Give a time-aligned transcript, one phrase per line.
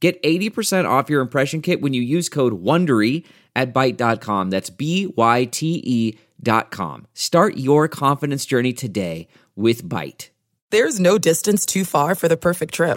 [0.00, 3.24] Get 80% off your impression kit when you use code WONDERY
[3.56, 4.50] at Byte.com.
[4.50, 7.06] That's B-Y-T-E dot com.
[7.14, 10.28] Start your confidence journey today with Byte.
[10.70, 12.96] There's no distance too far for the perfect trip.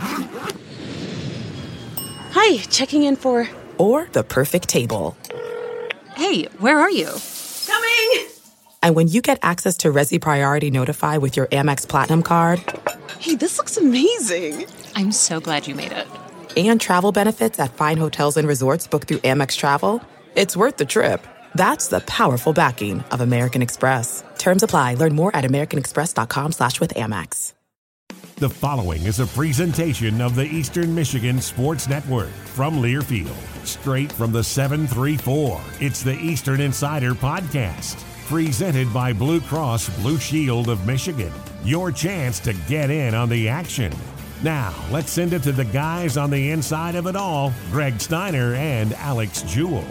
[2.34, 3.50] Hi, checking in for...
[3.78, 5.18] Or the perfect table.
[6.16, 7.09] Hey, where are you?
[7.66, 8.28] Coming!
[8.84, 12.59] And when you get access to Resy Priority Notify with your Amex Platinum card...
[13.20, 14.66] Hey, this looks amazing!
[14.95, 16.08] I'm so glad you made it
[16.58, 20.02] and travel benefits at fine hotels and resorts booked through Amex Travel,
[20.36, 21.25] it's worth the trip.
[21.56, 24.23] That's the powerful backing of American Express.
[24.38, 24.95] Terms apply.
[24.95, 27.53] Learn more at americanexpress.com slash with Amex.
[28.38, 33.36] The following is a presentation of the Eastern Michigan Sports Network from Learfield.
[33.68, 38.03] Straight from the 734, it's the Eastern Insider Podcast.
[38.28, 41.31] Presented by Blue Cross Blue Shield of Michigan.
[41.64, 43.92] Your chance to get in on the action.
[44.44, 48.56] Now, let's send it to the guys on the inside of it all Greg Steiner
[48.56, 49.86] and Alex Jewell.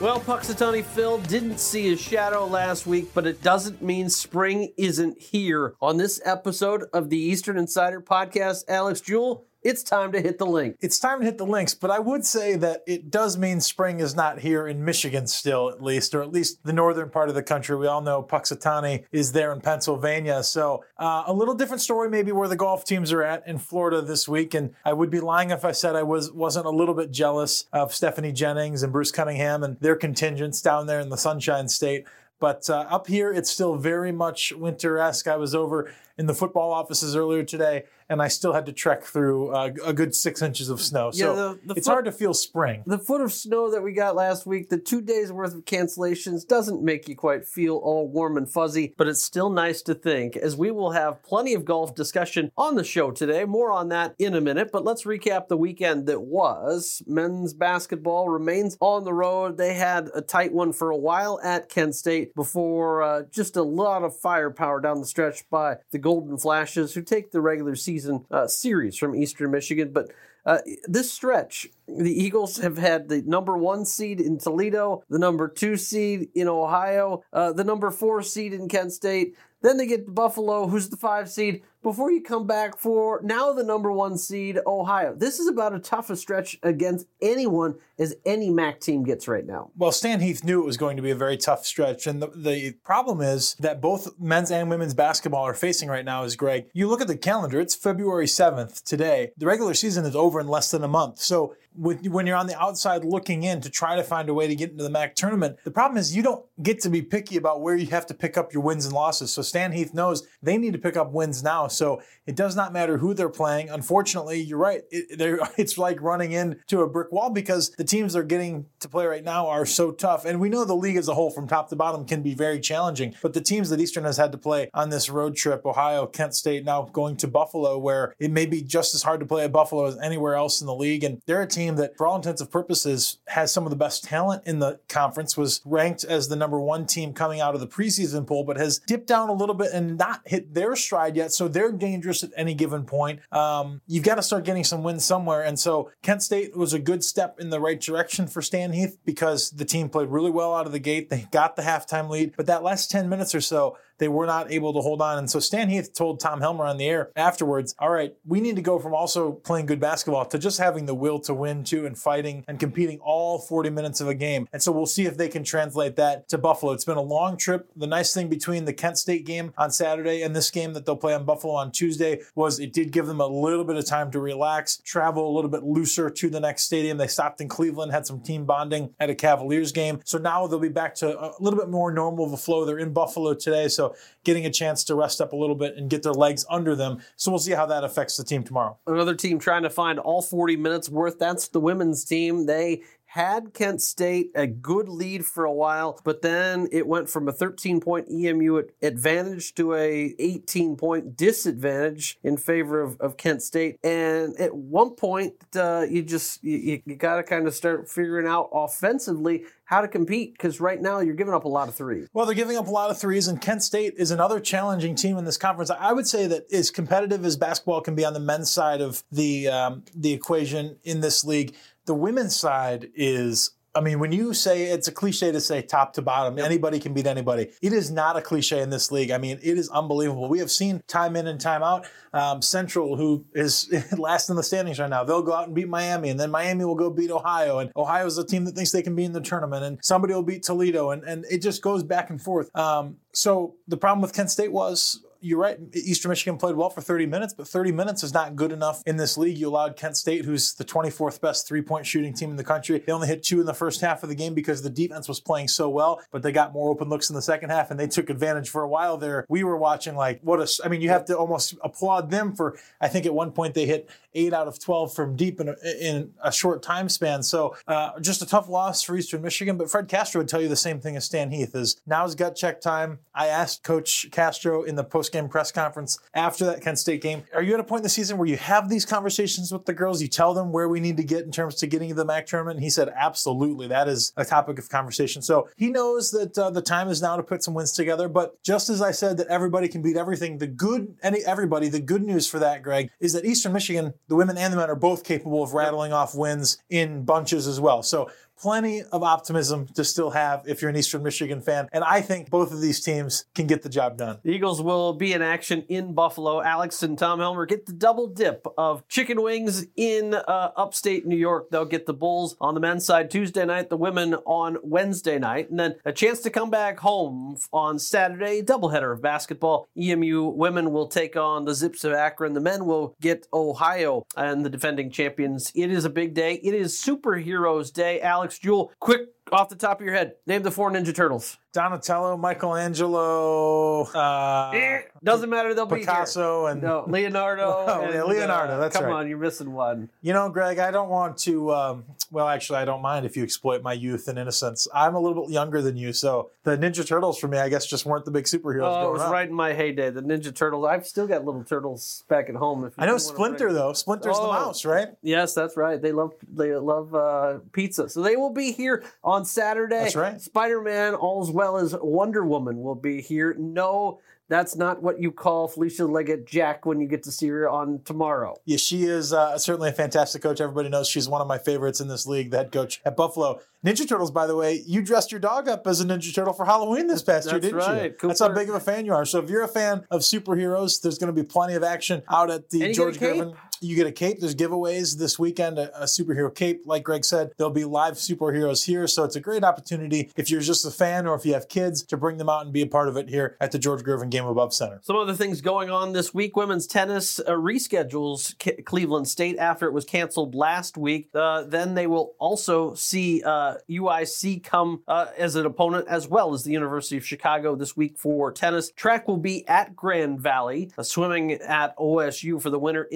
[0.00, 5.20] Well, Punxsutawney Phil didn't see his shadow last week, but it doesn't mean spring isn't
[5.20, 5.74] here.
[5.80, 10.46] On this episode of the Eastern Insider Podcast, Alex Jewell, it's time to hit the
[10.46, 10.76] link.
[10.80, 14.00] It's time to hit the links, but I would say that it does mean spring
[14.00, 17.34] is not here in Michigan still, at least, or at least the northern part of
[17.34, 17.76] the country.
[17.76, 20.42] We all know Punxsutawney is there in Pennsylvania.
[20.42, 24.02] So uh, a little different story, maybe where the golf teams are at in Florida
[24.02, 24.54] this week.
[24.54, 27.66] And I would be lying if I said I was wasn't a little bit jealous
[27.72, 32.06] of Stephanie Jennings and Bruce Cunningham and their contingents down there in the Sunshine State.
[32.40, 35.28] But uh, up here, it's still very much winter esque.
[35.28, 35.92] I was over
[36.22, 39.92] in the football offices earlier today, and I still had to trek through uh, a
[39.92, 41.10] good six inches of snow.
[41.10, 42.84] So yeah, the, the it's foot, hard to feel spring.
[42.86, 46.46] The foot of snow that we got last week, the two days worth of cancellations,
[46.46, 50.36] doesn't make you quite feel all warm and fuzzy, but it's still nice to think,
[50.36, 53.44] as we will have plenty of golf discussion on the show today.
[53.44, 57.02] More on that in a minute, but let's recap the weekend that was.
[57.08, 59.56] Men's basketball remains on the road.
[59.56, 63.62] They had a tight one for a while at Kent State before uh, just a
[63.62, 68.24] lot of firepower down the stretch by the Golden Flashes, who take the regular season
[68.30, 69.92] uh, series from Eastern Michigan.
[69.92, 70.10] But
[70.44, 75.48] uh, this stretch, the Eagles have had the number one seed in Toledo, the number
[75.48, 79.36] two seed in Ohio, uh, the number four seed in Kent State.
[79.62, 83.64] Then they get Buffalo, who's the five seed, before you come back for now the
[83.64, 85.14] number one seed, Ohio.
[85.16, 89.44] This is about as tough a stretch against anyone as any MAC team gets right
[89.44, 89.70] now.
[89.76, 92.06] Well, Stan Heath knew it was going to be a very tough stretch.
[92.06, 96.22] And the, the problem is that both men's and women's basketball are facing right now
[96.22, 96.66] is Greg.
[96.72, 99.32] You look at the calendar, it's February 7th today.
[99.36, 101.18] The regular season is over in less than a month.
[101.18, 104.54] So when you're on the outside looking in to try to find a way to
[104.54, 107.60] get into the MAC tournament, the problem is you don't get to be picky about
[107.60, 109.32] where you have to pick up your wins and losses.
[109.32, 111.68] So Stan Heath knows they need to pick up wins now.
[111.68, 113.70] So it does not matter who they're playing.
[113.70, 114.82] Unfortunately, you're right.
[114.90, 119.06] It, it's like running into a brick wall because the teams they're getting to play
[119.06, 120.24] right now are so tough.
[120.24, 122.60] And we know the league as a whole, from top to bottom, can be very
[122.60, 123.14] challenging.
[123.22, 126.34] But the teams that Eastern has had to play on this road trip, Ohio, Kent
[126.34, 129.52] State, now going to Buffalo, where it may be just as hard to play at
[129.52, 131.04] Buffalo as anywhere else in the league.
[131.04, 134.04] And they're a team that, for all intents and purposes, has some of the best
[134.04, 137.66] talent in the conference, was ranked as the number one team coming out of the
[137.66, 141.32] preseason poll, but has dipped down a little bit and not hit their stride yet.
[141.32, 143.20] So they're dangerous dangerous at any given point.
[143.30, 145.42] Um, you've got to start getting some wins somewhere.
[145.42, 148.98] And so Kent State was a good step in the right direction for Stan Heath
[149.04, 151.10] because the team played really well out of the gate.
[151.10, 154.50] They got the halftime lead, but that last 10 minutes or so, they were not
[154.50, 155.16] able to hold on.
[155.16, 158.56] And so Stan Heath told Tom Helmer on the air afterwards, all right, we need
[158.56, 161.86] to go from also playing good basketball to just having the will to win too
[161.86, 164.48] and fighting and competing all 40 minutes of a game.
[164.52, 166.72] And so we'll see if they can translate that to Buffalo.
[166.72, 167.70] It's been a long trip.
[167.76, 170.96] The nice thing between the Kent State game on Saturday and this game that they'll
[170.96, 174.10] play on Buffalo on Tuesday was it did give them a little bit of time
[174.10, 176.98] to relax, travel a little bit looser to the next stadium.
[176.98, 180.00] They stopped in Cleveland, had some team bonding at a Cavaliers game.
[180.04, 182.64] So now they'll be back to a little bit more normal of a flow.
[182.64, 183.68] They're in Buffalo today.
[183.68, 183.91] So
[184.24, 187.00] getting a chance to rest up a little bit and get their legs under them.
[187.16, 188.78] So we'll see how that affects the team tomorrow.
[188.86, 191.18] Another team trying to find all 40 minutes worth.
[191.18, 192.46] That's the women's team.
[192.46, 197.28] They had Kent State a good lead for a while, but then it went from
[197.28, 203.42] a 13 point EMU advantage to a 18 point disadvantage in favor of, of Kent
[203.42, 203.78] State.
[203.84, 208.26] And at one point, uh, you just you, you got to kind of start figuring
[208.26, 212.08] out offensively how to compete because right now you're giving up a lot of threes.
[212.12, 215.16] Well, they're giving up a lot of threes, and Kent State is another challenging team
[215.16, 215.70] in this conference.
[215.70, 219.02] I would say that as competitive as basketball can be on the men's side of
[219.12, 221.54] the um, the equation in this league,
[221.86, 225.94] the women's side is I mean, when you say it's a cliche to say top
[225.94, 227.48] to bottom, anybody can beat anybody.
[227.62, 229.10] It is not a cliche in this league.
[229.10, 230.28] I mean, it is unbelievable.
[230.28, 231.86] We have seen time in and time out.
[232.12, 235.68] Um, Central, who is last in the standings right now, they'll go out and beat
[235.68, 238.72] Miami, and then Miami will go beat Ohio, and Ohio is a team that thinks
[238.72, 241.62] they can be in the tournament, and somebody will beat Toledo, and, and it just
[241.62, 242.54] goes back and forth.
[242.54, 245.58] Um, so the problem with Kent State was you're right.
[245.74, 248.96] Eastern Michigan played well for 30 minutes, but 30 minutes is not good enough in
[248.96, 249.38] this league.
[249.38, 252.78] You allowed Kent State, who's the 24th best three point shooting team in the country,
[252.78, 255.20] they only hit two in the first half of the game because the defense was
[255.20, 257.86] playing so well, but they got more open looks in the second half and they
[257.86, 259.24] took advantage for a while there.
[259.28, 262.58] We were watching like, what a, I mean, you have to almost applaud them for,
[262.80, 265.56] I think at one point they hit eight out of 12 from deep in a,
[265.80, 267.22] in a short time span.
[267.22, 270.48] So uh, just a tough loss for Eastern Michigan, but Fred Castro would tell you
[270.48, 272.98] the same thing as Stan Heath is now's gut check time.
[273.14, 277.24] I asked Coach Castro in the post game press conference after that Kent State game.
[277.34, 279.72] Are you at a point in the season where you have these conversations with the
[279.72, 280.02] girls?
[280.02, 282.26] You tell them where we need to get in terms to getting to the MAC
[282.26, 282.56] tournament?
[282.56, 283.68] And he said, absolutely.
[283.68, 285.22] That is a topic of conversation.
[285.22, 288.08] So he knows that uh, the time is now to put some wins together.
[288.08, 291.80] But just as I said that everybody can beat everything, the good, any everybody, the
[291.80, 294.76] good news for that, Greg, is that Eastern Michigan, the women and the men, are
[294.76, 297.82] both capable of rattling off wins in bunches as well.
[297.82, 298.10] So
[298.42, 301.68] plenty of optimism to still have if you're an Eastern Michigan fan.
[301.72, 304.18] And I think both of these teams can get the job done.
[304.24, 306.42] The Eagles will be in action in Buffalo.
[306.42, 311.16] Alex and Tom Helmer get the double dip of chicken wings in uh, upstate New
[311.16, 311.50] York.
[311.50, 315.48] They'll get the Bulls on the men's side Tuesday night, the women on Wednesday night,
[315.48, 319.68] and then a chance to come back home on Saturday, doubleheader of basketball.
[319.80, 322.32] EMU women will take on the Zips of Akron.
[322.32, 325.52] The men will get Ohio and the defending champions.
[325.54, 326.40] It is a big day.
[326.42, 328.00] It is Superheroes Day.
[328.00, 331.36] Alex Alex Jewell, quick off the top of your head, name the four Ninja Turtles.
[331.52, 333.82] Donatello, Michelangelo.
[333.82, 335.52] Uh, eh, doesn't matter.
[335.52, 336.52] They'll Picasso be here.
[336.52, 337.42] and no, Leonardo.
[337.68, 338.54] oh, and, yeah, Leonardo.
[338.54, 339.00] Uh, that's come right.
[339.00, 339.90] on, you're missing one.
[340.00, 341.52] You know, Greg, I don't want to.
[341.52, 344.66] Um, well, actually, I don't mind if you exploit my youth and innocence.
[344.74, 347.66] I'm a little bit younger than you, so the Ninja Turtles for me, I guess,
[347.66, 348.62] just weren't the big superheroes.
[348.62, 349.12] Oh, it was up.
[349.12, 349.90] right in my heyday.
[349.90, 350.66] The Ninja Turtles.
[350.66, 352.64] I've still got little turtles back at home.
[352.64, 353.74] If I know Splinter though.
[353.74, 354.88] Splinter's oh, the mouse, right?
[355.02, 355.80] Yes, that's right.
[355.80, 359.80] They love they love uh, pizza, so they will be here on Saturday.
[359.82, 360.20] That's right.
[360.20, 363.34] Spider Man, All's as well as Wonder Woman, will be here.
[363.36, 367.48] No, that's not what you call Felicia Leggett Jack when you get to see her
[367.48, 368.36] on tomorrow.
[368.44, 370.40] Yeah, she is uh, certainly a fantastic coach.
[370.40, 373.40] Everybody knows she's one of my favorites in this league, the head coach at Buffalo.
[373.66, 376.44] Ninja Turtles, by the way, you dressed your dog up as a Ninja Turtle for
[376.44, 377.84] Halloween this past That's year, didn't right.
[377.84, 377.90] you?
[377.90, 378.08] Cooper.
[378.08, 379.04] That's how big of a fan you are.
[379.04, 382.30] So if you're a fan of superheroes, there's going to be plenty of action out
[382.30, 382.98] at the George?
[382.98, 383.34] Gervin.
[383.62, 384.18] You get a cape.
[384.18, 386.62] There's giveaways this weekend, a, a superhero cape.
[386.66, 388.88] Like Greg said, there'll be live superheroes here.
[388.88, 391.82] So it's a great opportunity if you're just a fan or if you have kids
[391.84, 394.10] to bring them out and be a part of it here at the George Gervin
[394.10, 394.80] Game Above Center.
[394.82, 396.36] Some other things going on this week.
[396.36, 401.08] Women's tennis uh, reschedules K- Cleveland State after it was canceled last week.
[401.14, 406.34] Uh, then they will also see uh, UIC come uh, as an opponent as well
[406.34, 408.72] as the University of Chicago this week for tennis.
[408.72, 410.70] Track will be at Grand Valley.
[410.76, 412.88] Uh, swimming at OSU for the Winter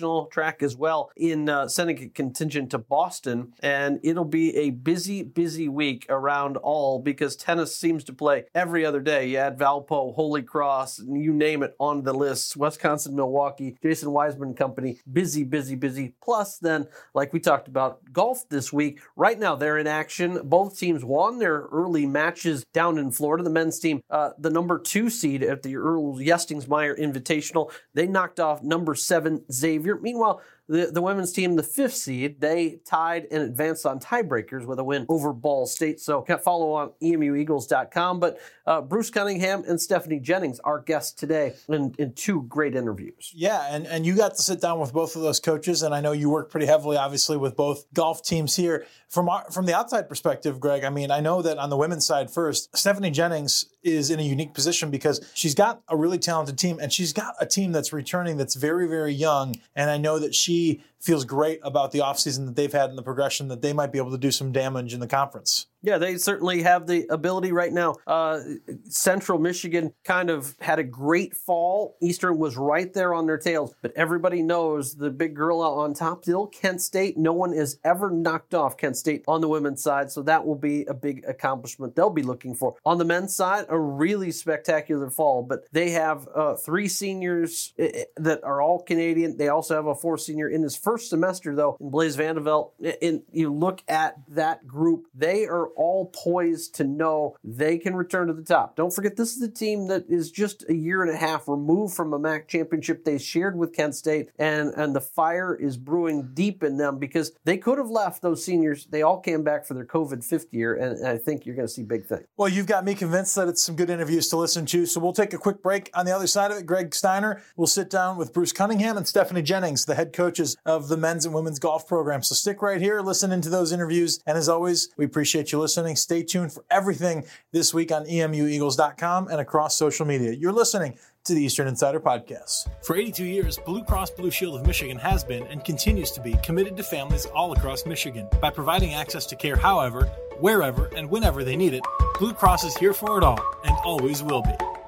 [0.00, 3.52] Invitational track as well in uh, sending a contingent to Boston.
[3.62, 8.84] And it'll be a busy, busy week around all because tennis seems to play every
[8.84, 9.28] other day.
[9.28, 12.56] You add Valpo, Holy Cross, you name it on the list.
[12.56, 16.14] Wisconsin, Milwaukee, Jason Wiseman Company, busy, busy, busy.
[16.22, 19.00] Plus, then, like we talked about, golf this week.
[19.16, 20.40] Right now, they're in action.
[20.44, 23.44] Both teams won their early matches down in Florida.
[23.44, 28.40] The men's team, uh, the number two seed at the Earl Yestingsmeyer Invitational, they knocked
[28.40, 29.89] off number seven Xavier.
[29.96, 34.78] Meanwhile, the, the women's team, the fifth seed, they tied and advanced on tiebreakers with
[34.78, 35.98] a win over Ball State.
[35.98, 38.20] So follow on emueagles.com.
[38.20, 43.32] But uh, Bruce Cunningham and Stephanie Jennings, our guests today, in, in two great interviews.
[43.34, 46.00] Yeah, and, and you got to sit down with both of those coaches, and I
[46.00, 48.86] know you work pretty heavily, obviously, with both golf teams here.
[49.08, 52.06] From our, from the outside perspective, Greg, I mean, I know that on the women's
[52.06, 56.56] side first, Stephanie Jennings is in a unique position because she's got a really talented
[56.58, 59.56] team, and she's got a team that's returning that's very, very young.
[59.74, 60.59] And I know that she
[60.98, 63.98] feels great about the offseason that they've had and the progression that they might be
[63.98, 65.66] able to do some damage in the conference.
[65.82, 67.96] Yeah, they certainly have the ability right now.
[68.06, 68.40] Uh,
[68.84, 71.96] Central Michigan kind of had a great fall.
[72.02, 76.22] Eastern was right there on their tails, but everybody knows the big gorilla on top,
[76.22, 77.16] still Kent State.
[77.16, 80.54] No one has ever knocked off Kent State on the women's side, so that will
[80.54, 82.74] be a big accomplishment they'll be looking for.
[82.84, 87.90] On the men's side, a really spectacular fall, but they have uh, three seniors eh,
[87.94, 89.36] eh, that are all Canadian.
[89.38, 92.72] They also have a four senior in his first semester, though, in Blaise Vandeveld.
[93.00, 98.28] And you look at that group, they are all poised to know they can return
[98.28, 98.76] to the top.
[98.76, 101.94] Don't forget, this is a team that is just a year and a half removed
[101.94, 106.30] from a MAC championship they shared with Kent State, and, and the fire is brewing
[106.34, 108.86] deep in them because they could have left those seniors.
[108.86, 111.72] They all came back for their COVID fifth year, and I think you're going to
[111.72, 112.24] see big things.
[112.36, 115.12] Well, you've got me convinced that it's some good interviews to listen to, so we'll
[115.12, 115.90] take a quick break.
[115.94, 119.06] On the other side of it, Greg Steiner will sit down with Bruce Cunningham and
[119.06, 122.22] Stephanie Jennings, the head coaches of the men's and women's golf program.
[122.22, 125.94] So stick right here, listen into those interviews, and as always, we appreciate you listening.
[125.94, 130.32] Stay tuned for everything this week on emueagles.com and across social media.
[130.32, 132.68] You're listening to the Eastern Insider Podcast.
[132.82, 136.34] For 82 years, Blue Cross Blue Shield of Michigan has been and continues to be
[136.42, 138.26] committed to families all across Michigan.
[138.40, 140.06] By providing access to care however,
[140.40, 141.84] wherever, and whenever they need it,
[142.18, 144.79] Blue Cross is here for it all and always will be.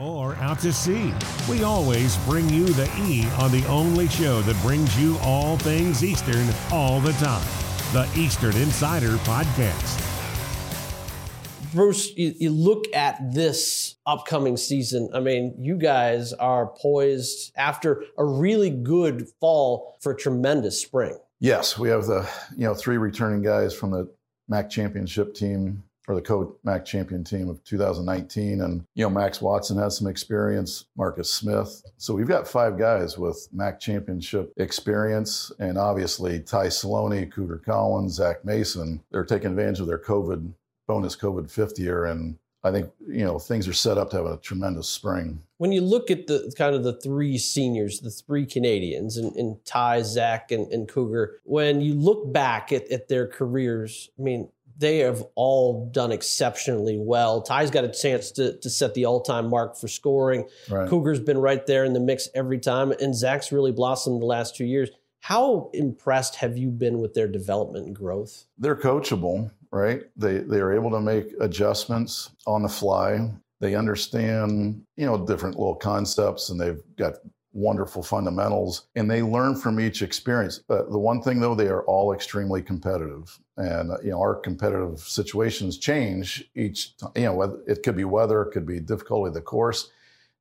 [0.00, 1.12] Or out to sea.
[1.48, 6.02] We always bring you the E on the only show that brings you all things
[6.02, 7.46] Eastern all the time.
[7.92, 10.06] The Eastern Insider Podcast.
[11.74, 15.10] Bruce, you, you, look at this upcoming season.
[15.12, 21.18] I mean, you guys are poised after a really good fall for a tremendous spring.
[21.38, 24.10] Yes, we have the you know three returning guys from the
[24.48, 29.40] MAC championship team or the co MAC champion team of 2019, and you know Max
[29.40, 31.82] Watson has some experience, Marcus Smith.
[31.98, 38.14] So we've got five guys with MAC championship experience, and obviously Ty Saloni, Cougar Collins,
[38.14, 39.00] Zach Mason.
[39.12, 40.52] They're taking advantage of their COVID
[40.88, 42.06] bonus COVID fifth year.
[42.06, 45.40] And I think, you know, things are set up to have a tremendous spring.
[45.58, 49.64] When you look at the kind of the three seniors, the three Canadians, and, and
[49.64, 54.48] Ty, Zach, and, and Cougar, when you look back at, at their careers, I mean,
[54.80, 57.42] they have all done exceptionally well.
[57.42, 60.48] Ty's got a chance to, to set the all time mark for scoring.
[60.68, 60.88] Right.
[60.88, 64.56] Cougar's been right there in the mix every time, and Zach's really blossomed the last
[64.56, 64.90] two years.
[65.20, 68.46] How impressed have you been with their development and growth?
[68.58, 70.02] They're coachable right?
[70.16, 73.30] They they are able to make adjustments on the fly.
[73.60, 77.14] They understand, you know, different little concepts and they've got
[77.52, 80.60] wonderful fundamentals and they learn from each experience.
[80.68, 83.38] Uh, the one thing though, they are all extremely competitive.
[83.56, 86.94] And uh, you know, our competitive situations change each.
[87.16, 89.90] You know, it could be weather, it could be difficulty of the course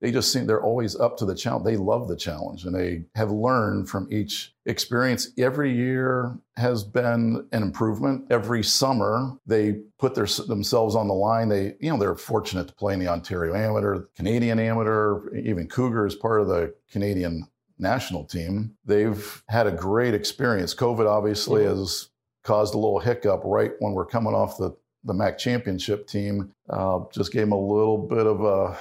[0.02, 1.66] they just seem they're always up to the challenge.
[1.66, 5.30] They love the challenge and they have learned from each experience.
[5.38, 8.26] Every year has been an improvement.
[8.30, 11.50] Every summer they put their, themselves on the line.
[11.50, 16.06] They, you know, they're fortunate to play in the Ontario Amateur, Canadian Amateur, even Cougar
[16.06, 18.76] is part of the Canadian national team.
[18.86, 20.74] They've had a great experience.
[20.74, 21.80] COVID obviously mm-hmm.
[21.80, 22.10] has
[22.44, 24.76] caused a little hiccup right when we're coming off the
[25.06, 26.54] the MAC championship team.
[26.70, 28.78] Uh, just gave them a little bit of a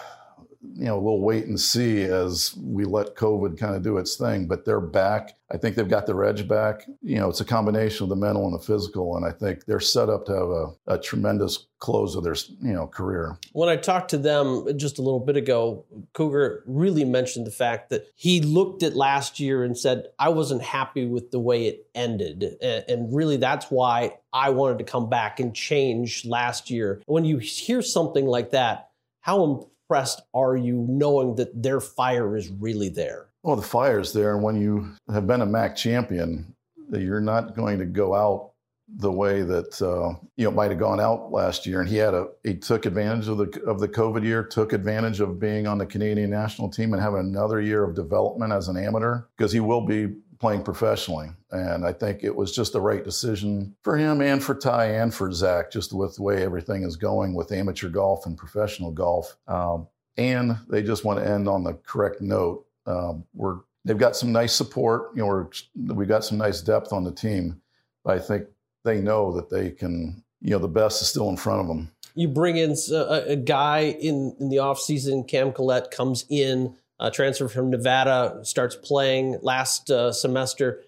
[0.60, 4.46] you know, we'll wait and see as we let COVID kind of do its thing.
[4.48, 5.36] But they're back.
[5.52, 6.84] I think they've got their edge back.
[7.00, 9.80] You know, it's a combination of the mental and the physical, and I think they're
[9.80, 13.38] set up to have a, a tremendous close of their you know career.
[13.52, 17.90] When I talked to them just a little bit ago, Cougar really mentioned the fact
[17.90, 21.86] that he looked at last year and said, "I wasn't happy with the way it
[21.94, 27.00] ended," and really that's why I wanted to come back and change last year.
[27.06, 32.50] When you hear something like that, how impressed are you knowing that their fire is
[32.50, 33.28] really there?
[33.42, 34.34] Well, the fire is there.
[34.34, 36.54] And when you have been a MAC champion,
[36.92, 38.52] you're not going to go out
[38.96, 41.80] the way that uh, you know might have gone out last year.
[41.80, 45.20] And he had a he took advantage of the of the COVID year, took advantage
[45.20, 48.76] of being on the Canadian national team and having another year of development as an
[48.76, 51.30] amateur because he will be playing professionally.
[51.50, 55.12] And I think it was just the right decision for him and for Ty and
[55.12, 59.36] for Zach, just with the way everything is going with amateur golf and professional golf.
[59.48, 62.66] Um, and they just want to end on the correct note.
[62.86, 65.10] Um, we're they've got some nice support.
[65.14, 67.60] You know, we got some nice depth on the team,
[68.04, 68.46] but I think
[68.84, 70.22] they know that they can.
[70.40, 71.90] You know, the best is still in front of them.
[72.14, 77.10] You bring in a, a guy in in the offseason, Cam Collette comes in uh,
[77.10, 80.82] transfer from Nevada, starts playing last uh, semester.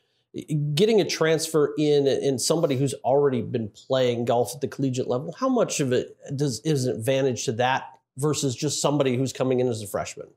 [0.74, 5.34] Getting a transfer in and somebody who's already been playing golf at the collegiate level,
[5.38, 9.58] how much of it does is an advantage to that versus just somebody who's coming
[9.58, 10.28] in as a freshman?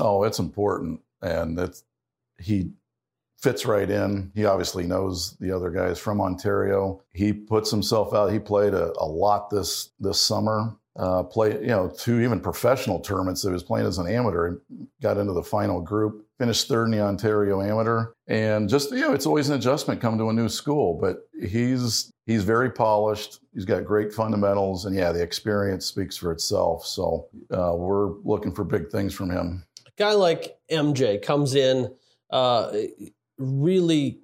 [0.00, 1.84] Oh, it's important, and it's
[2.40, 2.72] he
[3.38, 4.32] fits right in.
[4.34, 7.02] He obviously knows the other guys from Ontario.
[7.12, 8.32] He puts himself out.
[8.32, 10.74] He played a, a lot this this summer.
[10.98, 13.42] Uh, play you know two even professional tournaments.
[13.42, 14.46] He was playing as an amateur.
[14.46, 14.60] And
[15.02, 16.26] got into the final group.
[16.38, 20.18] Finished third in the Ontario Amateur, and just you know, it's always an adjustment coming
[20.18, 20.98] to a new school.
[21.00, 23.40] But he's he's very polished.
[23.54, 26.84] He's got great fundamentals, and yeah, the experience speaks for itself.
[26.84, 29.64] So uh, we're looking for big things from him.
[29.86, 31.90] A guy like MJ comes in,
[32.30, 32.72] uh,
[33.38, 34.20] really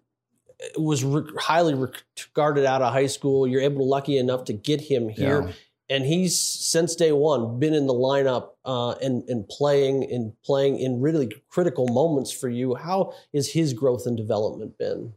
[0.76, 3.46] was re- highly regarded out of high school.
[3.46, 5.46] You're able to lucky enough to get him here.
[5.46, 5.52] Yeah.
[5.92, 10.78] And he's since day one been in the lineup uh, and and playing and playing
[10.78, 12.74] in really critical moments for you.
[12.74, 15.12] How is his growth and development been?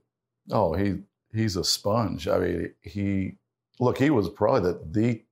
[0.51, 0.96] Oh, he
[1.34, 2.27] he's a sponge.
[2.27, 3.38] I mean, he
[3.79, 5.24] look, he was probably the, the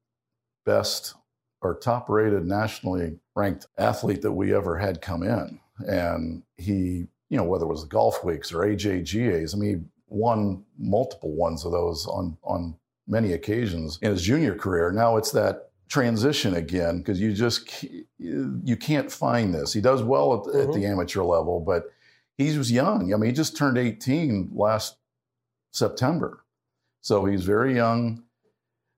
[0.66, 1.16] best
[1.62, 5.60] or top rated nationally ranked athlete that we ever had come in.
[5.80, 9.84] And he, you know, whether it was the golf weeks or AJGAs, I mean, he
[10.08, 12.76] won multiple ones of those on on
[13.08, 14.92] many occasions in his junior career.
[14.92, 17.86] Now it's that transition again because you just
[18.18, 19.74] you can't find this.
[19.74, 20.60] He does well at, mm-hmm.
[20.62, 20.92] at, the mm-hmm.
[20.92, 21.92] amateur level, but
[22.38, 23.14] he was young.
[23.14, 24.98] I mean, he just turned 18 last
[25.72, 26.44] September.
[27.02, 28.24] So he's very young,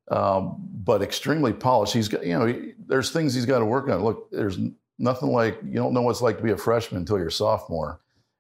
[0.10, 1.94] um, but extremely polished.
[1.94, 4.04] He's got, you know, he, there's things he's got to work on.
[4.04, 4.60] Look, there's
[5.00, 7.32] nothing like, you don't know what it's like to be a freshman until you're a
[7.32, 8.00] sophomore.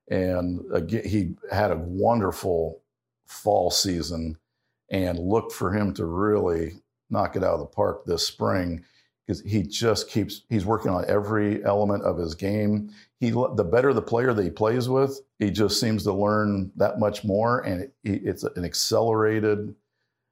[0.09, 2.81] And again, he had a wonderful
[3.25, 4.37] fall season
[4.89, 6.73] and look for him to really
[7.09, 8.83] knock it out of the park this spring
[9.25, 12.91] because he just keeps he's working on every element of his game.
[13.19, 16.99] He the better the player that he plays with, he just seems to learn that
[16.99, 19.73] much more, and it, it's an accelerated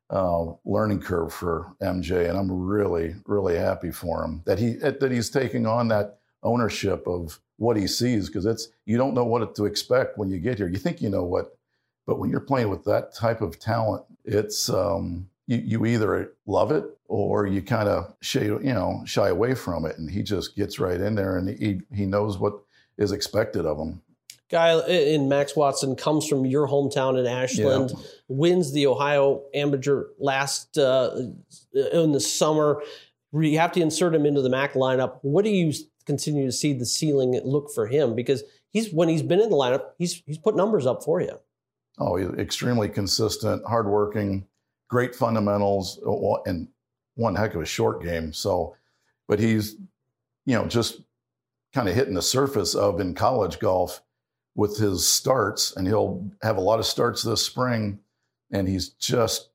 [0.10, 2.30] uh, learning curve for MJ.
[2.30, 7.08] And I'm really really happy for him that he that he's taking on that ownership
[7.08, 10.58] of what he sees because it's you don't know what to expect when you get
[10.58, 10.68] here.
[10.68, 11.58] You think you know what,
[12.06, 16.72] but when you're playing with that type of talent, it's um, you, you either love
[16.72, 19.98] it or you kind of shy, you know, shy away from it.
[19.98, 22.60] And he just gets right in there and he, he knows what
[22.98, 24.02] is expected of him.
[24.50, 28.04] Guy in Max Watson comes from your hometown in Ashland, yeah.
[28.28, 31.16] wins the Ohio Amateur last uh,
[31.92, 32.84] in the summer.
[33.32, 35.18] You have to insert him into the MAC lineup.
[35.24, 35.74] What do you
[36.06, 38.14] continue to see the ceiling look for him?
[38.14, 41.40] Because he's when he's been in the lineup, he's he's put numbers up for you.
[42.00, 44.48] Oh, he's extremely consistent, hardworking
[44.94, 46.68] great fundamentals, uh, and
[47.16, 48.32] one heck of a short game.
[48.32, 48.76] So,
[49.28, 49.76] but he's,
[50.46, 51.02] you know, just
[51.74, 54.04] kind of hitting the surface of in college golf
[54.56, 57.98] with his starts, and he'll have a lot of starts this spring,
[58.52, 59.50] and he's just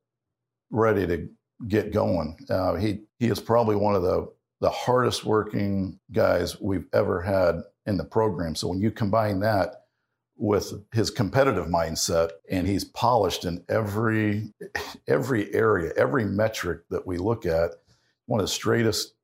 [0.70, 1.28] ready to
[1.68, 2.36] get going.
[2.50, 4.28] Uh, he he is probably one of the
[4.60, 8.56] the hardest working guys we've ever had in the program.
[8.56, 9.77] So when you combine that
[10.38, 14.52] with his competitive mindset and he's polished in every
[15.08, 17.72] every area every metric that we look at.
[18.26, 19.14] One of the straightest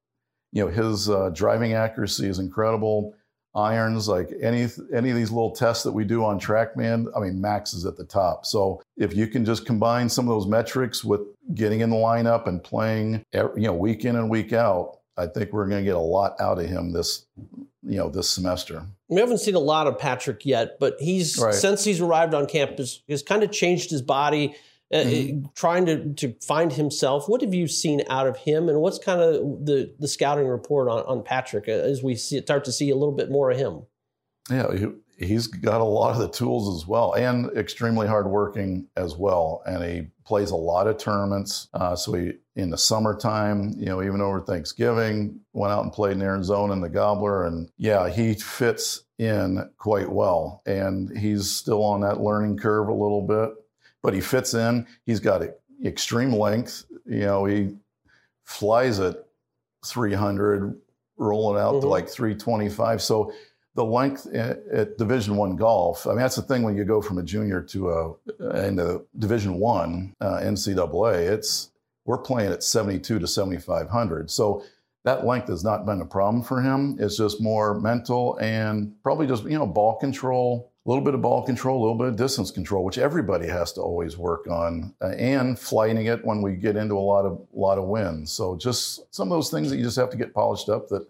[0.52, 3.14] you know his uh, driving accuracy is incredible.
[3.54, 7.40] Irons like any any of these little tests that we do on trackman i mean
[7.40, 8.44] max is at the top.
[8.44, 11.20] So if you can just combine some of those metrics with
[11.54, 15.52] getting in the lineup and playing you know week in and week out i think
[15.52, 17.26] we're going to get a lot out of him this
[17.86, 18.86] you know this semester.
[19.08, 21.54] We haven't seen a lot of Patrick yet, but he's right.
[21.54, 24.56] since he's arrived on campus has kind of changed his body,
[24.92, 25.44] uh, mm-hmm.
[25.44, 27.28] uh, trying to to find himself.
[27.28, 30.88] What have you seen out of him, and what's kind of the the scouting report
[30.88, 33.58] on on Patrick uh, as we see, start to see a little bit more of
[33.58, 33.82] him?
[34.50, 34.74] Yeah,
[35.18, 39.82] he's got a lot of the tools as well, and extremely hardworking as well, and
[39.84, 41.68] he plays a lot of tournaments.
[41.74, 46.12] Uh, so he in the summertime, you know, even over Thanksgiving, went out and played
[46.12, 47.46] in Arizona in the Gobbler.
[47.46, 50.62] And yeah, he fits in quite well.
[50.64, 53.50] And he's still on that learning curve a little bit,
[54.02, 54.86] but he fits in.
[55.04, 55.42] He's got
[55.84, 56.84] extreme length.
[57.06, 57.74] You know, he
[58.44, 59.24] flies at
[59.84, 60.80] 300,
[61.16, 61.80] rolling out mm-hmm.
[61.80, 63.02] to like 325.
[63.02, 63.32] So
[63.74, 66.06] the length at Division One golf.
[66.06, 69.58] I mean, that's the thing when you go from a junior to a into Division
[69.58, 71.28] One uh, NCAA.
[71.30, 71.70] It's
[72.04, 74.30] we're playing at 72 to 7,500.
[74.30, 74.62] So
[75.04, 76.96] that length has not been a problem for him.
[76.98, 81.22] It's just more mental and probably just, you know, ball control, a little bit of
[81.22, 84.94] ball control, a little bit of distance control, which everybody has to always work on,
[85.02, 88.32] uh, and flighting it when we get into a lot of lot of winds.
[88.32, 91.06] So just some of those things that you just have to get polished up that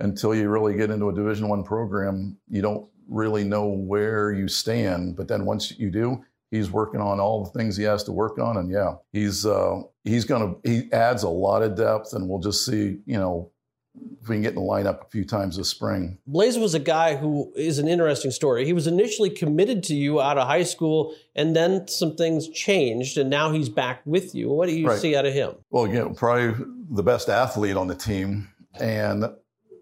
[0.00, 4.48] until you really get into a division one program, you don't really know where you
[4.48, 5.16] stand.
[5.16, 8.38] But then once you do, he's working on all the things he has to work
[8.38, 12.40] on, and yeah, he's uh, he's gonna he adds a lot of depth, and we'll
[12.40, 13.50] just see you know
[14.22, 16.16] if we can get in the lineup a few times this spring.
[16.26, 18.64] Blaze was a guy who is an interesting story.
[18.64, 23.18] He was initially committed to you out of high school, and then some things changed,
[23.18, 24.48] and now he's back with you.
[24.50, 24.98] What do you Right.
[25.00, 25.54] see out of him?
[25.70, 28.48] Well, again, probably the best athlete on the team,
[28.80, 29.24] and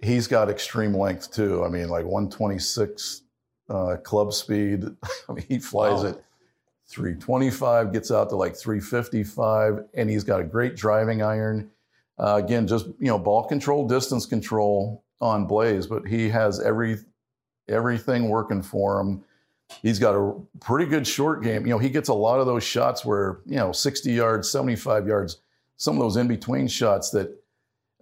[0.03, 1.65] he's got extreme length too.
[1.65, 3.23] I mean, like 126
[3.69, 4.85] uh, club speed.
[5.29, 6.11] I mean, he flies Wow.
[6.11, 6.25] at
[6.89, 11.71] 325, gets out to like 355, and he's got a great driving iron.
[12.19, 16.99] Uh, again, just you know, ball control, distance control on Blaze, but he has every
[17.69, 19.23] everything working for him.
[19.83, 21.67] He's got a pretty good short game.
[21.67, 25.07] You know, he gets a lot of those shots where you know, 60 yards, 75
[25.07, 25.43] yards,
[25.77, 27.37] some of those in between shots that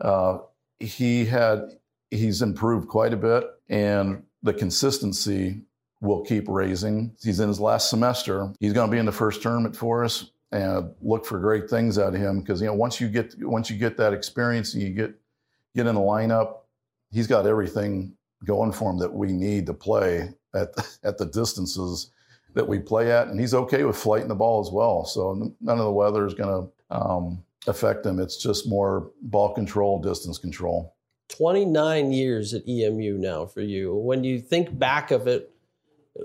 [0.01, 0.39] uh,
[0.79, 1.73] he had.
[2.11, 5.63] He's improved quite a bit, and the consistency
[6.01, 7.15] will keep raising.
[7.23, 8.53] He's in his last semester.
[8.61, 11.99] He's going to be in the first tournament for us, and look for great things
[11.99, 14.83] out of him because you know once you get once you get that experience and
[14.83, 15.15] you get
[15.75, 16.59] get in the lineup,
[17.11, 18.15] he's got everything
[18.45, 20.71] going for him that we need to play at
[21.03, 22.11] at the distances
[22.55, 25.05] that we play at, and he's okay with flighting the ball as well.
[25.05, 28.19] So none of the weather is going to um, affect him.
[28.19, 30.96] It's just more ball control, distance control.
[31.29, 33.95] 29 years at EMU now for you.
[33.95, 35.53] When you think back of it,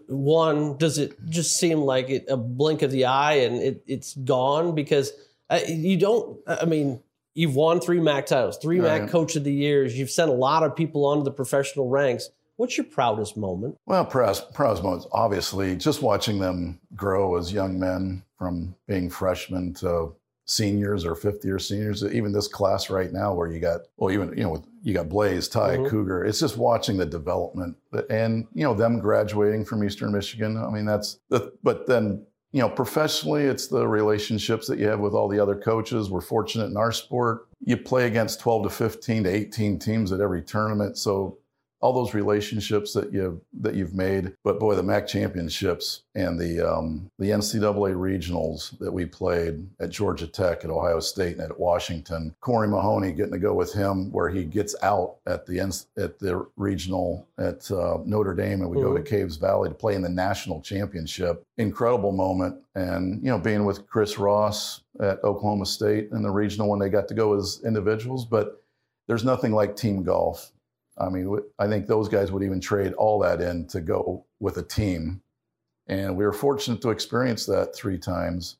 [0.07, 4.15] one, does it just seem like it, a blink of the eye and it, it's
[4.15, 4.73] gone?
[4.75, 5.11] Because
[5.49, 7.01] uh, you don't, I mean,
[7.33, 9.09] you've won three MAC titles, three MAC.
[9.09, 9.97] Coach of the Years.
[9.97, 12.29] You've sent a lot of people onto the professional ranks.
[12.55, 13.77] What's your proudest moment?
[13.85, 19.73] Well, proudest, proudest moments, obviously, just watching them grow as young men from being freshmen
[19.75, 20.15] to
[20.51, 22.03] seniors or fifth year seniors.
[22.03, 25.09] Even this class right now, where you got, well, even you know, with- you got
[25.09, 25.89] Blaze, Ty, Mhm.
[25.89, 26.25] Cougar.
[26.25, 27.75] It's just watching the development
[28.09, 30.57] and you know them graduating from Eastern Michigan.
[30.57, 31.53] I mean, that's the.
[31.63, 35.55] But then you know, professionally, it's the relationships that you have with all the other
[35.55, 36.09] coaches.
[36.09, 37.45] We're fortunate in our sport.
[37.63, 41.37] You play against 12 to 15 to 18 teams at every tournament, so
[41.82, 44.34] all those relationships that you that you've made.
[44.44, 49.89] But boy, the MAC championships and the um, the NCAA regionals that we played at
[49.89, 52.36] Georgia Tech, at Ohio State, and at Washington.
[52.39, 55.60] Corey Mahoney getting to go with him where he gets out at the
[55.98, 59.06] at the regional at uh, Notre Dame, and we go to Mhm.
[59.06, 61.44] Caves Valley to play in the national championship.
[61.58, 66.70] Incredible moment, and you know being with Chris Ross at Oklahoma State in the regional
[66.70, 68.62] when they got to go as individuals, but
[69.08, 70.52] there's nothing like team golf.
[71.01, 74.57] I mean, I think those guys would even trade all that in to go with
[74.57, 75.21] a team.
[75.87, 78.57] And we were fortunate to experience that three times,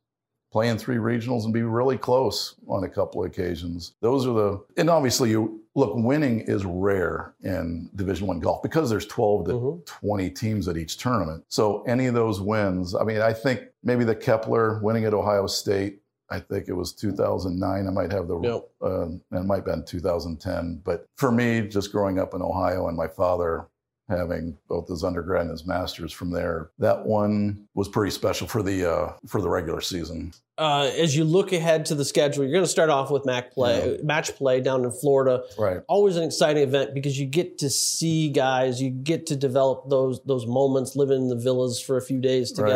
[0.52, 3.94] playing three regionals and be really close on a couple of occasions.
[4.02, 8.90] Those are the, and obviously, you look, winning is rare in Division One golf because
[8.90, 9.86] there's 12 to Mhm.
[9.86, 11.46] 20 teams at each tournament.
[11.48, 15.48] So any of those wins, I mean, I think maybe the Kepler winning at Ohio
[15.48, 16.01] State.
[16.32, 17.88] I think it was 2009.
[17.88, 18.70] I might have the Yep.
[18.82, 20.82] uh, and it might have been 2010.
[20.84, 23.68] But for me, just growing up in Ohio and my father
[24.10, 28.62] having both his undergrad and his master's from there, that one was pretty special for
[28.64, 30.34] the uh, for the regular season.
[30.58, 33.52] Uh, as you look ahead to the schedule, you're going to start off with MAC
[33.52, 35.44] play, match play down in Florida.
[35.58, 35.80] Right.
[35.88, 40.22] always an exciting event because you get to see guys, you get to develop those
[40.26, 42.70] those moments, living in the villas for a few days Right.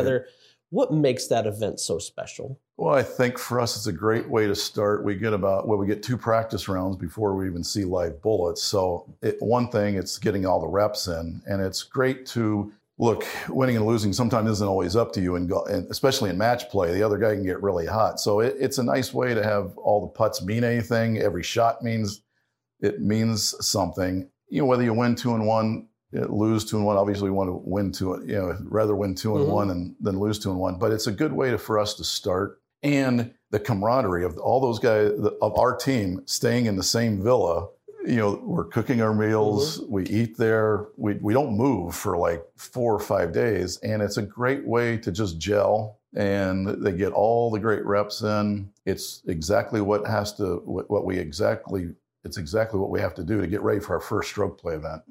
[0.76, 2.60] What makes that event so special?
[2.76, 5.06] Well, I think for us, it's a great way to start.
[5.06, 8.62] We get about, well, we get two practice rounds before we even see live bullets.
[8.62, 11.42] So, it, one thing, it's getting all the reps in.
[11.48, 15.48] And it's great to look, winning and losing sometimes isn't always up to you, and,
[15.48, 18.20] go, and especially in match play, the other guy can get really hot.
[18.20, 21.20] So, it, it's a nice way to have all the putts mean anything.
[21.20, 22.22] Every shot means,
[22.82, 24.30] it means something.
[24.50, 25.88] You know, whether you win two and one,
[26.23, 26.97] lose two and one.
[26.97, 28.23] Obviously, we want to win two.
[28.25, 29.49] You know, rather win 2 and Mhm.
[29.49, 30.78] one and than lose two and one.
[30.80, 34.60] But it's a good way to, for us to start and the camaraderie of all
[34.60, 37.67] those guys of our team staying in the same villa.
[38.06, 42.45] You know, we're cooking our meals, we eat there, we, we don't move for like
[42.56, 43.78] four or five days.
[43.78, 48.21] And it's a great way to just gel and they get all the great reps
[48.21, 48.69] in.
[48.86, 51.89] It's exactly what has to, what we exactly,
[52.23, 54.75] it's exactly what we have to do to get ready for our first stroke play
[54.75, 55.01] event.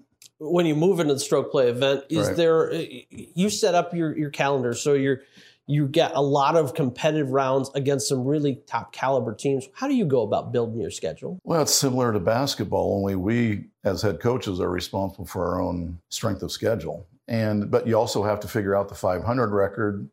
[0.52, 2.36] When you move into the stroke play event, is Right.
[2.36, 5.22] there eh, you set up your your calendar so you're
[5.66, 9.66] you get a lot of competitive rounds against some really top caliber teams.
[9.72, 11.38] How do you go about building your schedule?
[11.42, 16.00] Well, it's similar to basketball, only we, as head coaches, are responsible for our own
[16.10, 17.06] strength of schedule.
[17.28, 20.08] And but you also have to figure out the 500 record.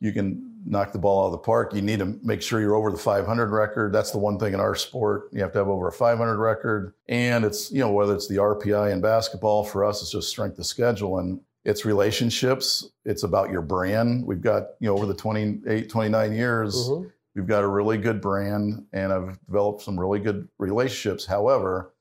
[0.00, 1.74] You can knock the ball out of the park.
[1.74, 3.92] You need to make sure you're over the 500 record.
[3.92, 5.28] That's the one thing in our sport.
[5.32, 6.94] You have to have over a 500 record.
[7.08, 10.58] And it's, you know, whether it's the RPI in basketball, for us, it's just strength
[10.58, 11.18] of schedule.
[11.18, 12.90] And it's relationships.
[13.04, 14.26] It's about your brand.
[14.26, 17.10] We've got, you know, over the 28, 29 years, Mhm.
[17.34, 21.26] We've got a really good brand and I've developed some really good relationships.
[21.26, 21.92] However,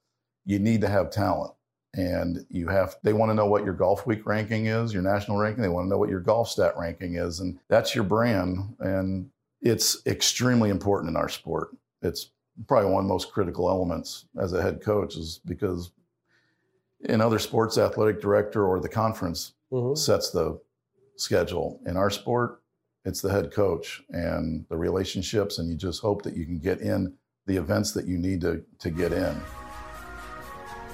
[0.46, 1.54] you need to have talent
[1.96, 5.38] and you have they want to know what your golf week ranking is your national
[5.38, 8.76] ranking they want to know what your golf stat ranking is and that's your brand
[8.80, 9.30] and
[9.64, 11.70] it's extremely important in our sport.
[12.02, 12.30] It's
[12.68, 15.92] probably one of the most critical elements as a head coach is because
[17.06, 19.96] in other sports athletic director or the conference mm-hmm.
[19.96, 20.60] sets the
[21.16, 21.80] schedule.
[21.86, 22.60] In our sport
[23.06, 26.80] it's the head coach and the relationships and you just hope that you can get
[26.82, 27.14] in
[27.48, 29.42] the events that you need to, to get in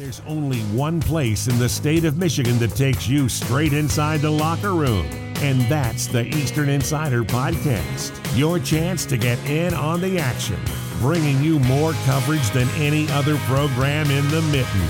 [0.00, 4.30] There's only one place in the state of Michigan that takes you straight inside the
[4.30, 5.04] locker room,
[5.42, 8.18] and that's the Eastern Insider Podcast.
[8.34, 10.56] Your chance to get in on the action,
[11.00, 14.88] bringing you more coverage than any other program in the mitten.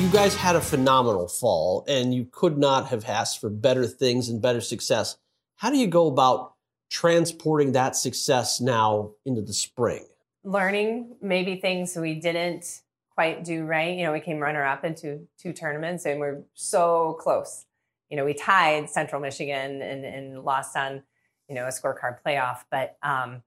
[0.00, 4.30] You guys had a phenomenal fall, and you could not have asked for better things
[4.30, 5.18] and better success.
[5.56, 6.54] How do you go about
[6.88, 10.06] transporting that success now into the spring?
[10.42, 12.80] Learning maybe things we didn't
[13.16, 13.96] quite do right.
[13.96, 17.64] You know, we came runner up into two tournaments and we're so close.
[18.10, 21.02] You know, we tied Central Michigan and, and lost on,
[21.48, 22.58] you know, a scorecard playoff.
[22.70, 23.42] But, um,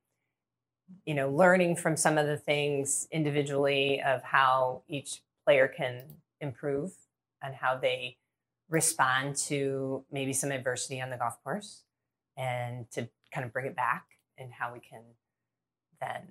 [1.05, 6.01] you know, learning from some of the things individually of how each player can
[6.41, 6.91] improve
[7.43, 8.17] and how they
[8.69, 11.83] respond to maybe some adversity on the golf course
[12.35, 14.05] and to kind of bring it back
[14.39, 15.03] and how we can
[16.01, 16.23] then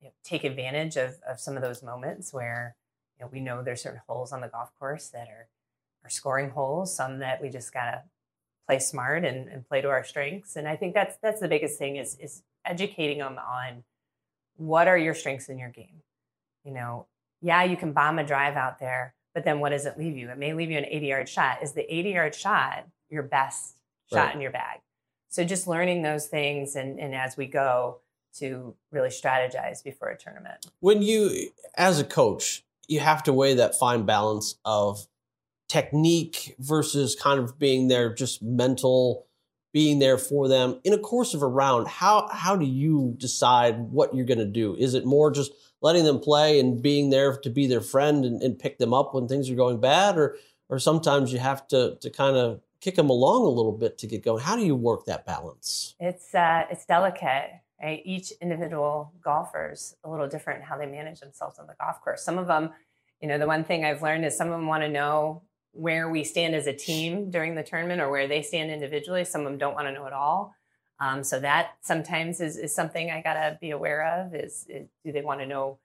[0.00, 2.76] you know, take advantage of, of some of those moments where
[3.18, 5.48] you know we know there's certain holes on the golf course that are
[6.04, 8.02] are scoring holes, some that we just gotta
[8.66, 10.56] play smart and, and play to our strengths.
[10.56, 13.84] And I think that's that's the biggest thing is is educating them on
[14.56, 16.02] what are your strengths in your game.
[16.64, 17.06] You know,
[17.40, 20.30] yeah, you can bomb a drive out there, but then what does it leave you?
[20.30, 21.62] It may leave you an 80 yard shot.
[21.62, 23.76] Is the 80 yard shot your best
[24.10, 24.34] shot right.
[24.34, 24.80] in your bag?
[25.30, 28.00] So just learning those things and, and as we go,
[28.38, 30.66] to really strategize before a tournament.
[30.80, 35.06] When you, as a coach, you have to weigh that fine balance of
[35.68, 39.26] technique versus kind of being there just mental
[39.72, 40.80] being there for them.
[40.82, 44.44] In a course of a round how how do you decide what you're going to
[44.44, 44.74] do?
[44.74, 48.42] Is it more just letting them play and being there to be their friend and,
[48.42, 50.18] and, pick them up when things are going bad?
[50.18, 50.36] Or
[50.68, 54.06] or sometimes you have to to kind of kick them along a little bit to
[54.06, 54.42] get going.
[54.42, 55.94] How do you work that balance?
[56.00, 58.02] It's uh it's delicate right?
[58.04, 62.22] Each individual golfer is a little different how they manage themselves on the golf course.
[62.22, 62.70] Some of them,
[63.20, 66.08] you know, the one thing I've learned is some of them want to know where
[66.08, 69.24] we stand as a team during the tournament or where they stand individually.
[69.24, 70.54] Some of them don't want to know at all.
[71.00, 74.34] Um, so that sometimes is, is something I gotta be aware of.
[74.34, 75.78] Is, is do they want to know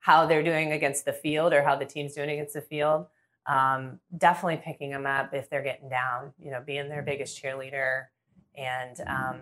[0.00, 3.06] how they're doing against the field or how the team's doing against the field?
[3.46, 6.34] Um, definitely picking them up if they're getting down.
[6.38, 8.06] You know, being their biggest cheerleader
[8.54, 9.36] and um,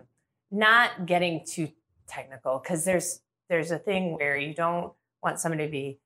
[0.53, 1.69] not getting too
[2.09, 4.93] technical because there's there's a thing where you don't
[5.23, 5.99] want somebody to be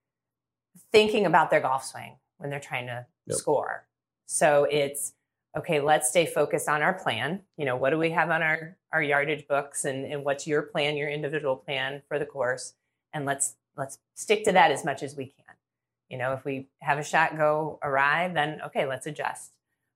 [0.90, 3.38] thinking about their golf swing when they're trying to yep.
[3.38, 3.86] score.
[4.26, 5.14] So it's
[5.56, 7.42] okay, let's stay focused on our plan.
[7.56, 10.62] You know, what do we have on our our yardage books and, and what's your
[10.62, 12.74] plan, your individual plan for the course?
[13.12, 15.54] And let's let's stick to that as much as we can.
[16.08, 19.52] You know, if we have a shot go awry, then okay, let's adjust.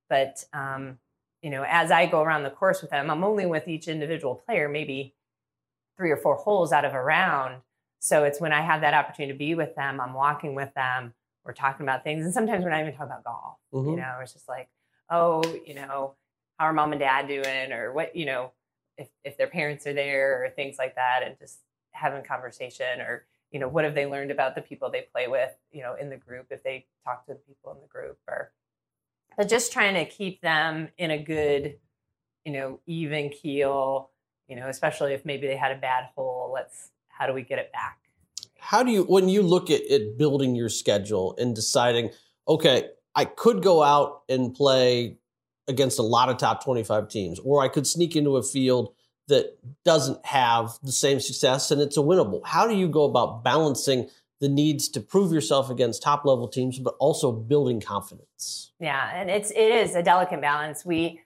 [0.09, 0.99] But um,
[1.43, 4.35] you know, as I go around the course with them, I'm only with each individual
[4.35, 5.15] player maybe
[5.97, 7.63] three or four holes out of a round.
[7.99, 11.15] So it's when I have that opportunity to be with them, I'm walking with them,
[11.45, 12.25] we're talking about things.
[12.25, 13.57] And sometimes we're not even talking about golf.
[13.73, 13.91] Mm-hmm.
[13.91, 14.69] You know, it's just like,
[15.11, 16.15] oh, you know,
[16.59, 17.73] how are mom and dad doing?
[17.73, 18.53] Or what, you know,
[18.99, 21.59] if, if their parents are there or things like that and just
[21.93, 25.55] having conversation or, you know, what have they learned about the people they play with,
[25.71, 28.53] you know, in the group, if they talk to the people in the group or
[29.37, 31.77] but just trying to keep them in a good,
[32.45, 34.11] you know, even keel,
[34.49, 36.51] you know, especially if maybe they had a bad hole.
[36.53, 37.99] Let's how do we get it back?
[38.59, 42.11] How do you when you look at, at building your schedule and deciding,
[42.49, 45.19] okay, I could go out and play
[45.69, 48.95] against a lot of top 25 teams, or I could sneak into a field
[49.29, 52.43] that doesn't have the same success and it's a winnable.
[52.45, 54.09] How do you go about balancing
[54.41, 58.73] the needs to prove yourself against top level teams, but also building confidence?
[58.79, 60.85] Yeah, and it's it is a delicate balance.
[60.85, 61.21] We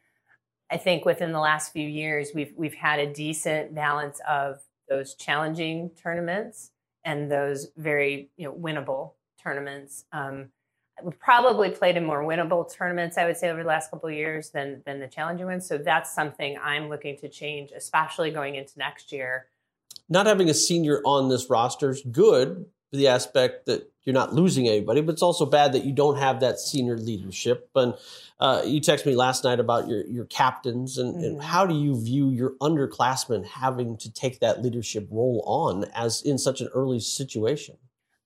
[0.70, 5.14] I think within the last few years, we've we've had a decent balance of those
[5.14, 6.70] challenging tournaments
[7.04, 10.04] and those very you know winnable tournaments.
[10.12, 10.50] Um,
[11.18, 14.50] probably played in more winnable tournaments, I would say, over the last couple of years
[14.50, 15.66] than than the challenging ones.
[15.66, 19.46] So that's something I'm looking to change, especially going into next year.
[20.08, 24.66] Not having a senior on this roster is good the aspect that you're not losing
[24.66, 27.70] anybody, but it's also bad that you don't have that senior leadership.
[27.74, 27.94] And
[28.40, 31.24] uh, you texted me last night about your your captains, and, mm-hmm.
[31.24, 36.22] and how do you view your underclassmen having to take that leadership role on as
[36.22, 37.76] in such an early situation?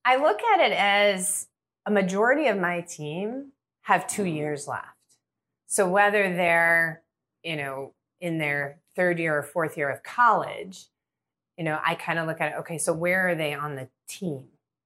[0.05, 1.47] I look at it as
[1.85, 3.51] a majority of my team
[3.81, 4.87] have two years left.
[5.67, 7.03] So whether they're,
[7.43, 10.85] you know, in their third year or fourth year of college,
[11.57, 13.89] you know, I kind of look at it, okay, so where are they on the
[14.07, 14.45] team,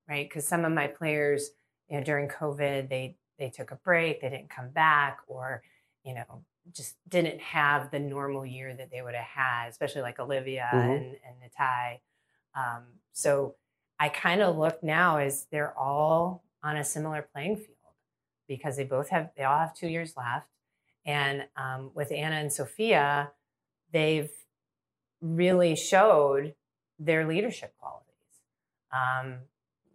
[0.10, 0.28] right?
[0.28, 1.52] Because some of my players,
[1.88, 5.63] you know, during COVID, they they took a break, they didn't come back, or,
[6.04, 6.43] you know,
[6.74, 10.89] just didn't have the normal year that they would have had, especially like Olivia mm-hmm.
[10.89, 12.00] and, and Natai.
[12.54, 13.56] Um, so
[14.00, 17.76] I kind of look now as they're all on a similar playing field
[18.48, 20.48] because they both have they all have two years left
[21.06, 23.32] and um, with anna and sophia
[23.93, 24.32] they've
[25.22, 26.54] really showed
[26.98, 28.06] their leadership qualities
[28.91, 29.36] um,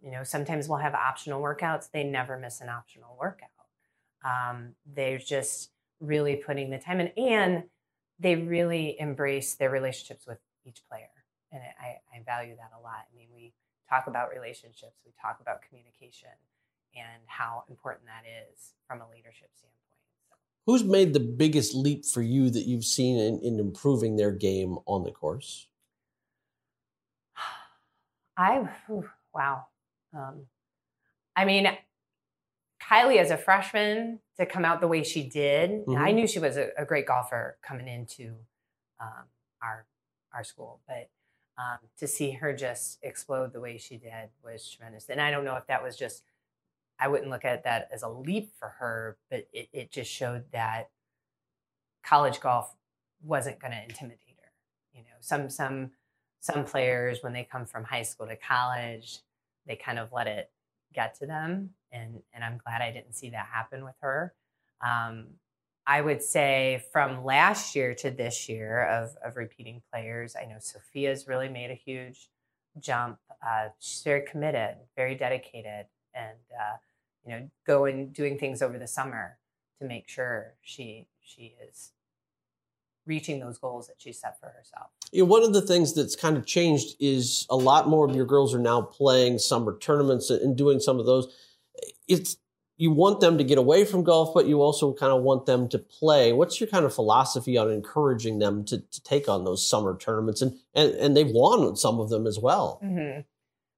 [0.05, 3.49] you know sometimes we'll have optional workouts they never miss an optional workout
[4.23, 7.63] um, they're just really putting the time in and
[8.19, 11.09] they really embrace their relationships with each player
[11.51, 13.53] and I, I value that a lot i mean we
[13.89, 16.29] talk about relationships we talk about communication
[16.95, 19.75] and how important that is from a leadership standpoint.
[20.29, 20.35] So.
[20.65, 24.77] Who's made the biggest leap for you that you've seen in, in improving their game
[24.85, 25.67] on the course?
[28.37, 28.69] I,
[29.33, 29.65] wow.
[30.15, 30.45] Um,
[31.35, 31.67] I mean,
[32.81, 35.97] Kylie as a freshman to come out the way she did, mm-hmm.
[35.97, 38.35] I knew she was a, a, great golfer coming into
[39.01, 39.25] um,
[39.61, 39.85] our
[40.33, 41.09] our school, but
[41.57, 45.09] um, to see her just explode the way she did was tremendous.
[45.09, 46.23] And I don't know if that was just
[46.99, 50.45] I wouldn't look at that as a leap for her, but it, it just showed
[50.51, 50.89] that
[52.03, 52.73] college golf
[53.23, 54.51] wasn't going to intimidate her.
[54.93, 55.91] You know, some some
[56.39, 59.19] some players when they come from high school to college,
[59.67, 60.51] they kind of let it
[60.93, 64.33] get to them, and and I'm glad I didn't see that happen with her.
[64.85, 65.27] Um,
[65.87, 70.57] I would say from last year to this year of of repeating players, I know
[70.59, 72.29] Sophia's really made a huge
[72.79, 73.19] jump.
[73.45, 76.77] Uh, she's very committed, very dedicated and uh,
[77.25, 79.37] you know going doing things over the summer
[79.79, 81.91] to make sure she she is
[83.05, 84.87] reaching those goals that she set for herself.
[85.11, 88.25] Yeah, one of the things that's kind of changed is a lot more of your
[88.25, 91.33] girls are now playing summer tournaments and doing some of those.
[92.07, 92.37] It's
[92.77, 95.69] you want them to get away from golf, but you also kind of want them
[95.69, 96.33] to play.
[96.33, 100.41] What's your kind of philosophy on encouraging them to, to take on those summer tournaments?
[100.41, 102.81] And, and and they've won some of them as well.
[102.83, 103.21] Mm-hmm.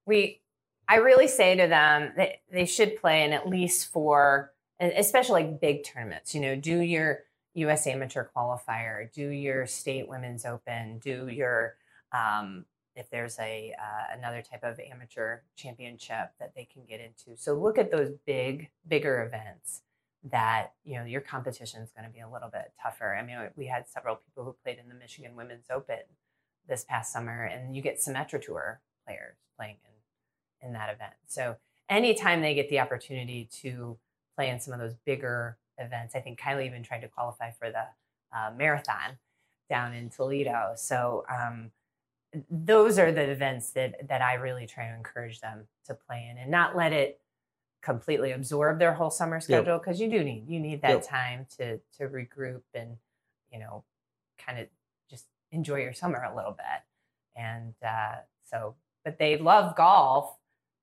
[0.06, 0.40] We
[0.88, 5.60] I really say to them that they should play in at least four, especially like
[5.60, 6.34] big tournaments.
[6.34, 7.20] You know, do your
[7.58, 7.86] U.S.
[7.86, 11.76] Amateur Qualifier, do your State Women's Open, do your
[12.12, 17.40] um, if there's a uh, another type of amateur championship that they can get into.
[17.40, 19.82] So look at those big, bigger events
[20.24, 23.14] that you know your competition is going to be a little bit tougher.
[23.14, 25.98] I mean, we had several people who played in the Michigan Women's Open
[26.68, 31.14] this past summer, and you get Symetra Tour players playing in in that event.
[31.28, 31.56] So
[31.88, 33.96] anytime they get the opportunity to
[34.34, 37.70] play in some of those bigger events, I think Kylie even tried to qualify for
[37.70, 37.84] the
[38.36, 39.18] uh, marathon
[39.68, 40.72] down in Toledo.
[40.76, 41.70] So um,
[42.50, 46.38] those are the events that that I really try to encourage them to play in
[46.38, 47.20] and not let it
[47.82, 50.10] completely absorb their whole summer schedule because yep.
[50.10, 51.08] you do need you need that yep.
[51.08, 52.96] time to to regroup and
[53.52, 53.84] you know
[54.38, 54.66] kind of
[55.08, 56.82] just enjoy your summer a little bit
[57.36, 60.36] and uh, so but they love golf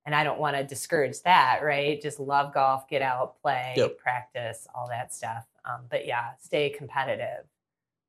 [0.06, 2.00] and I don't want to discourage that, right?
[2.02, 3.98] Just love golf, get out, play, yep.
[3.98, 5.46] practice, all that stuff.
[5.66, 7.46] Um, but yeah, stay competitive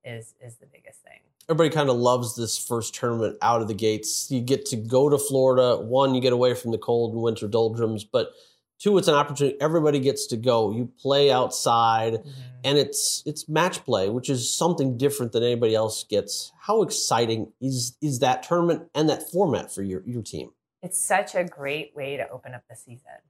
[0.04, 1.20] is is the biggest thing.
[1.48, 4.30] Everybody kind of loves this first tournament out of the gates.
[4.30, 5.76] You get to go to Florida.
[5.76, 8.32] One, you get away from the cold and winter doldrums, but
[8.78, 9.60] two, it's an opportunity.
[9.60, 10.72] Everybody gets to go.
[10.72, 12.30] You play outside, mm-hmm.
[12.64, 16.52] and it's it's match play, which is something different than anybody else gets.
[16.60, 20.50] How exciting is is that tournament and that format for your your team?
[20.82, 23.20] It's such a great way to open up the season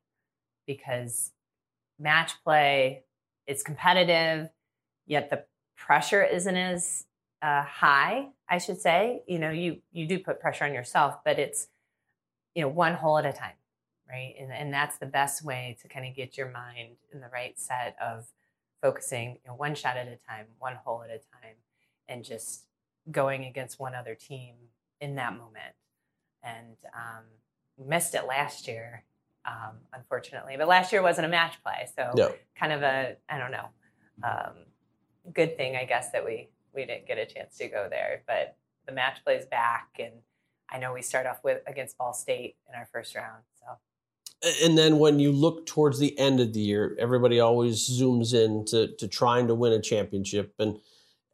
[0.66, 1.32] because
[1.98, 3.04] match play
[3.46, 4.50] is competitive,
[5.06, 5.44] yet the
[5.76, 7.04] pressure isn't as
[7.42, 8.28] uh, high.
[8.48, 11.68] I should say, you know, you you do put pressure on yourself, but it's
[12.54, 13.56] you know one hole at a time,
[14.08, 14.35] right?
[14.38, 17.58] And and that's the best way to kind of get your mind in the right
[17.58, 18.27] set of
[18.83, 21.54] focusing, you know, one shot at a time, one hole at a time,
[22.08, 22.64] and just
[23.10, 24.54] going against one other team
[25.00, 25.75] in that moment
[26.47, 27.25] and um,
[27.88, 29.05] missed it last year.
[29.49, 30.57] um, unfortunately.
[30.59, 32.35] But last year wasn't a match play, so No.
[32.59, 33.69] kind of a I don't know,
[34.25, 34.55] um,
[35.33, 38.23] good thing I guess that we we didn't get a chance to go there.
[38.27, 40.13] But the match play is back, and
[40.69, 43.44] I know we start off with against Ball State in our first round.
[43.61, 43.67] So
[44.65, 48.65] And then when you look towards the end of the year, everybody always zooms in
[48.67, 50.55] to, to trying to win a championship.
[50.59, 50.79] And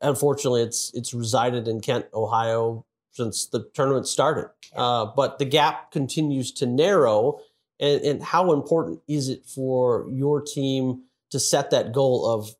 [0.02, 4.50] unfortunately, it's it's resided in Kent, Ohio since the tournament started.
[4.74, 7.40] Uh, but the gap continues to narrow.
[7.78, 12.50] And, and how important is it for your team to set that goal of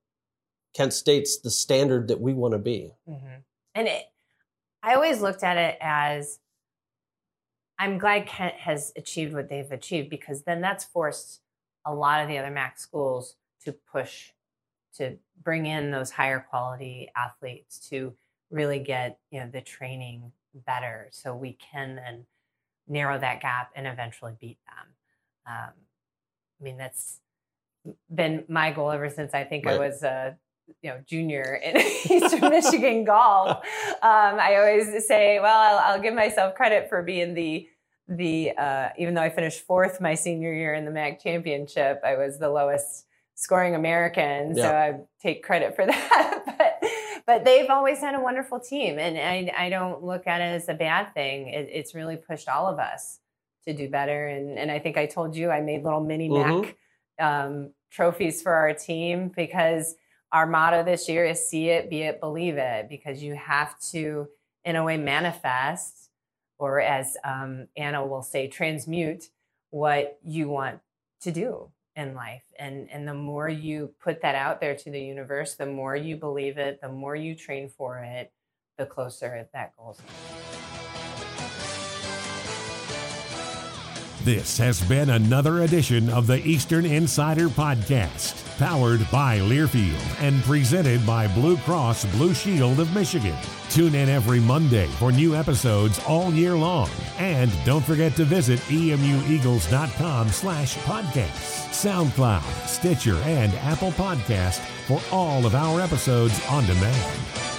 [0.75, 2.93] Kent State's the standard that we want to be?
[3.09, 3.41] Mm-hmm.
[3.75, 4.05] And it,
[4.83, 6.39] I always looked at it as
[7.79, 11.41] I'm glad Kent has achieved what they've achieved because then that's forced
[11.85, 14.31] a lot of the other MAC schools to push
[14.99, 18.15] to bring in those higher quality athletes to
[18.51, 22.27] really get you know the training better so we can then
[22.89, 24.87] narrow that gap and eventually beat them.
[25.47, 25.73] Um,
[26.61, 27.21] I mean that's
[28.15, 30.37] been my goal ever since I think I was a
[30.83, 31.77] you know junior in
[32.11, 33.59] Eastern Michigan golf.
[34.03, 37.69] Um, I always say, well, I'll, I'll give myself credit for being the
[38.09, 42.17] the uh, even though I finished fourth my senior year in the MAC championship, I
[42.17, 46.43] was the lowest scoring American, so I take credit for that.
[46.59, 46.72] but
[47.27, 50.69] but they've always had a wonderful team, and I, I don't look at it as
[50.69, 51.49] a bad thing.
[51.49, 53.21] It, it's really pushed all of us
[53.65, 56.63] to do better, and and I think I told you I made little mini Mhm.
[56.63, 56.77] MAC
[57.19, 59.95] um, trophies for our team because
[60.33, 64.29] our motto this year is see it, be it, believe it, because you have to,
[64.65, 66.09] in a way, manifest,
[66.59, 69.25] or as um, Anna will say, transmute
[69.71, 70.81] what you want
[71.21, 72.45] to do in life.
[72.59, 76.17] And, and the more you put that out there to the universe, the more you
[76.17, 78.33] believe it, the more you train for it,
[78.79, 80.52] the closer that goal is.
[84.25, 91.05] This has been another edition of the Eastern Insider Podcast, powered by Learfield and presented
[91.05, 93.37] by Blue Cross Blue Shield of Michigan.
[93.69, 96.89] Tune in every Monday for new episodes all year long.
[97.19, 105.45] And don't forget to visit emueagles.com slash podcasts, SoundCloud, Stitcher, and Apple Podcast for all
[105.47, 107.52] of our episodes on demand.